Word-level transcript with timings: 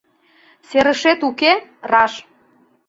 Серышет 0.67 1.19
уке— 1.29 1.53
раш. 1.91 2.13